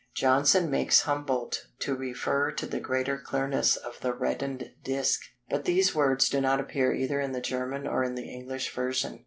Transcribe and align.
Johnson 0.15 0.71
makes 0.71 1.01
Humboldt 1.01 1.67
to 1.81 1.93
refer 1.95 2.51
to 2.53 2.65
the 2.65 2.79
greater 2.79 3.19
clearness 3.19 3.75
of 3.75 3.99
the 3.99 4.11
"reddened 4.13 4.71
disc," 4.83 5.21
but 5.47 5.65
these 5.65 5.93
words 5.93 6.27
do 6.27 6.41
not 6.41 6.59
appear 6.59 6.91
either 6.91 7.21
in 7.21 7.33
the 7.33 7.39
German 7.39 7.85
or 7.85 8.03
in 8.03 8.15
the 8.15 8.27
English 8.27 8.73
version. 8.73 9.19